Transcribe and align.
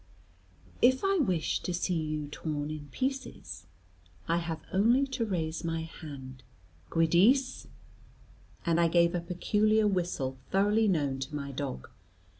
"If 0.81 1.03
I 1.03 1.17
wish 1.19 1.59
to 1.59 1.75
see 1.75 1.93
you 1.93 2.27
torn 2.29 2.71
in 2.71 2.87
pieces, 2.87 3.67
I 4.27 4.37
have 4.37 4.63
only 4.73 5.05
to 5.05 5.27
raise 5.27 5.63
my 5.63 5.81
hand. 5.81 6.41
Giudice!" 6.89 7.67
And 8.65 8.79
I 8.79 8.87
gave 8.87 9.13
a 9.13 9.21
peculiar 9.21 9.87
whistle 9.87 10.39
thoroughly 10.49 10.87
known 10.87 11.19
to 11.19 11.35
my 11.35 11.51
dog. 11.51 11.91